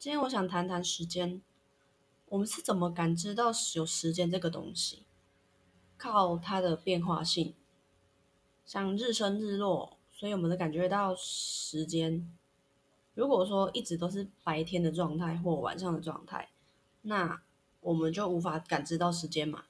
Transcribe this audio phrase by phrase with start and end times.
[0.00, 1.42] 今天我想谈谈时间，
[2.30, 5.02] 我们是怎么感知到有时间这个东西？
[5.98, 7.54] 靠它的变化性，
[8.64, 12.26] 像日升日落，所以我们能感觉到时间。
[13.12, 16.48] 如果说一直都是白天的状态或晚上的状态，
[17.02, 17.42] 那
[17.82, 19.64] 我们就无法感知到时间嘛。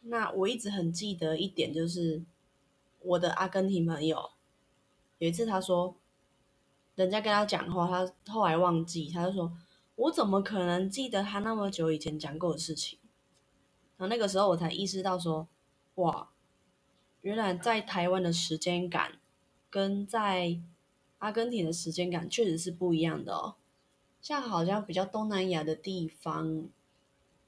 [0.00, 2.24] 那我一直很记得一点，就是
[3.00, 4.30] 我的阿根廷朋友
[5.18, 5.94] 有一次他说，
[6.94, 9.56] 人家跟他讲话，他后来忘记，他就说
[9.96, 12.98] ：“我怎么可能记得他那么久以前讲过的事情？”
[13.96, 15.46] 然后那个时候我才意识到说
[15.96, 16.28] ：“哇，
[17.22, 19.18] 原来在台湾的时间感
[19.70, 20.58] 跟在
[21.18, 23.54] 阿根廷的时间感确实是不一样的哦。
[24.20, 26.68] 像好像比较东南亚的地方。”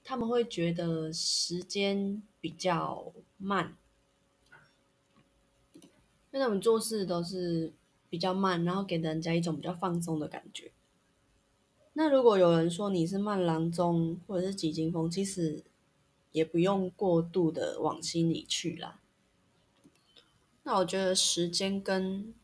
[0.08, 3.76] 他们会觉得时间比较慢，
[6.30, 7.72] 因为他们做事都是
[8.08, 10.72] 比较慢，然后给人家一种比较放松的感觉。
[11.94, 15.64] 那如果有人说你是慢郎中或者是急惊风，其实
[16.32, 19.00] 也不用过度的往心里去啦。
[20.64, 22.34] 那我觉得时间跟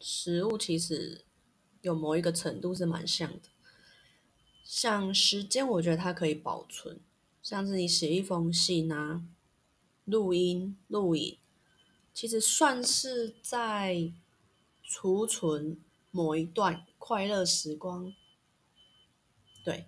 [0.00, 1.24] 食物其实
[1.82, 3.48] 有某一个程度是蛮像的。
[4.64, 6.98] 像时间，我觉得它可以保存，
[7.40, 9.22] 像是你写一封信啊、
[10.04, 11.38] 录音、录影，
[12.12, 14.10] 其实算是在
[14.86, 15.78] 储存
[16.10, 18.14] 某一段快乐时光。
[19.64, 19.86] 对，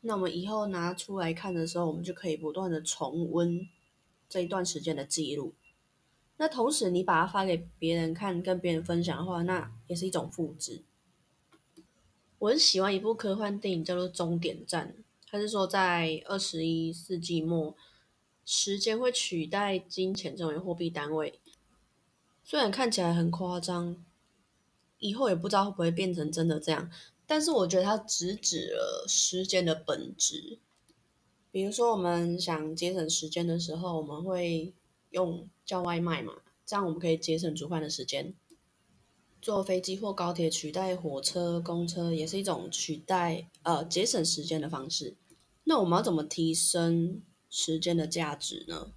[0.00, 3.68] 那我们以后拿出来看的时候，我们就可以不断的重温
[4.28, 5.54] 这一段时间的记录。
[6.36, 10.82] 那同时，你把它发给别人看，跟别人分享的话，那也是一种复制。
[12.38, 14.96] 我很喜欢一部科幻电影，叫做《终点站》。
[15.28, 17.76] 它是说，在二十一世纪末，
[18.44, 21.38] 时间会取代金钱作为货币单位。
[22.44, 24.04] 虽然看起来很夸张，
[24.98, 26.90] 以后也不知道会不会变成真的这样。
[27.26, 30.58] 但是我觉得它直指了时间的本质。
[31.50, 34.74] 比如说，我们想节省时间的时候，我们会
[35.10, 36.34] 用叫外卖嘛，
[36.66, 38.34] 这样我们可以节省煮饭的时间。
[39.40, 45.16] 坐飞机或高铁取代火车、公车，也是一种取代呃节省时间的方式。
[45.64, 48.92] 那我们要怎么提升时间的价值呢？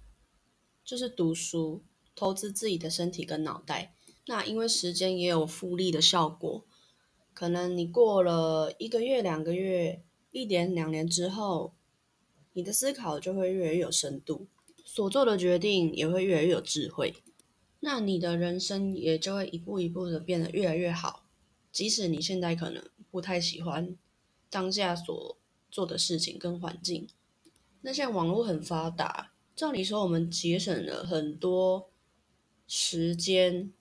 [0.84, 1.82] 就是读书，
[2.18, 3.94] 投资自己的身体跟脑袋。
[4.26, 6.64] 那因为时间也有复利的效果，
[7.32, 10.02] 可能你过了一个月、两个月、
[10.32, 11.72] 一年、两年之后，
[12.52, 14.48] 你的思考就会越来越有深度，
[14.84, 17.14] 所做的决定也会越来越有智慧。
[17.80, 21.24] 那你的人生也就会一步一步的变得越来越好，
[21.70, 23.96] 即使你现在可能不太喜欢
[24.50, 25.38] 当下所
[25.70, 27.06] 做的事情跟环境。
[27.82, 31.88] 那现在网络很发达，照理说我们节省了很多
[32.68, 33.72] 时间，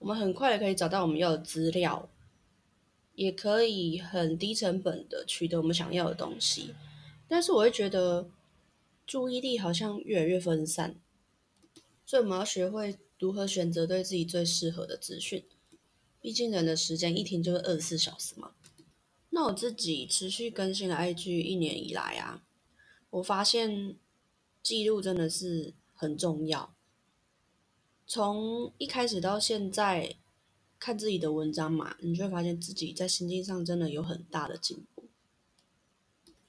[0.00, 2.10] 我们很快的可以找到我们要的资料，
[3.14, 6.74] 也可以很低成本的取得我们想要的东西。
[7.26, 8.28] 但是我会觉得
[9.06, 10.96] 注意力好像越来越分散，
[12.04, 12.98] 所以我们要学会。
[13.18, 15.44] 如何选择对自己最适合的资讯？
[16.20, 18.50] 毕竟人的时间一天就是二十四小时嘛。
[19.30, 22.42] 那我自己持续更新了 IG 一年以来啊，
[23.10, 23.94] 我发现
[24.60, 26.74] 记录真的是很重要。
[28.14, 30.16] 从一开始到现在
[30.78, 35.08] 看自己的文章嘛，你就会发现自己在心境上真的有很大的进步。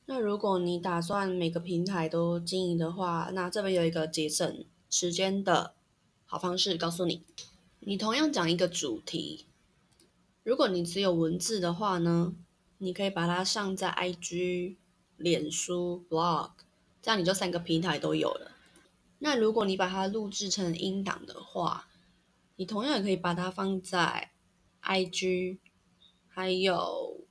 [0.07, 5.73] 那如果你打算每个平台都经营的话，那这边有一个节省时间的。
[6.25, 7.21] 好方式告诉你，
[7.79, 9.45] 你同样讲一个主题，
[10.43, 12.35] 如果你只有文字的话呢，
[12.79, 14.75] 你可以把它上在 IG、
[15.15, 16.51] 脸书、Blog，
[17.01, 18.52] 这样你就三个平台都有了。
[19.25, 21.87] 那如果你把它录制成音档的话，
[22.57, 24.31] 你同样也可以把它放在
[24.81, 25.59] IG，
[26.27, 27.25] 还有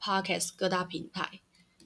[0.00, 1.40] Podcast 各大平台，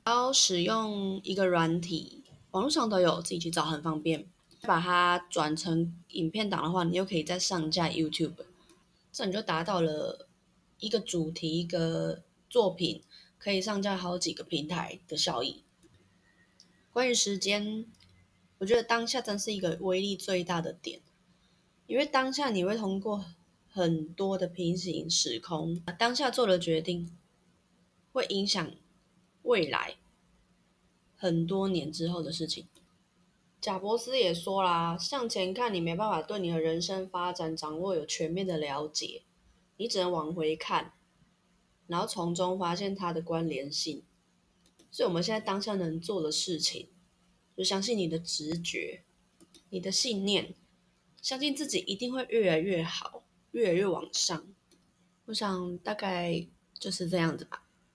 [0.04, 4.26] 然后使用一个软体，网络上都有，自己去找很方便。
[4.62, 8.46] 把它转成影片档的话，你又可以再上架 YouTube，
[9.12, 10.28] 这你就达到了
[10.78, 13.02] 一个主题、一个作品
[13.38, 15.64] 可以上架好几个平台的效益。
[16.92, 17.86] 关于时间，
[18.62, 21.00] 我觉得当下真是一个威力最大的点，
[21.88, 23.24] 因为当下你会通过
[23.68, 27.10] 很多的平行时空，当下做的决定
[28.12, 28.70] 会影响
[29.42, 29.96] 未来
[31.16, 32.68] 很多年之后的事情。
[33.60, 39.22] 贾伯斯也说啦，向前看，你没办法对你的人生发展掌握有全面的了解，
[39.76, 40.92] 你只能往回看，
[41.88, 44.04] 然后从中发现它的关联性。
[44.92, 46.90] 所以，我们现在当下能做的事情，
[47.56, 49.02] 就相信你的直觉，
[49.70, 50.54] 你的信念，
[51.20, 54.46] 相信自己一定会越来越好，越来越往上。
[55.26, 56.46] 我想大概
[56.78, 57.61] 就是这样子吧。